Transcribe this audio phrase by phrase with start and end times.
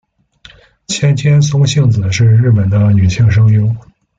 [0.87, 3.71] 千千松幸子是日本的女性声优。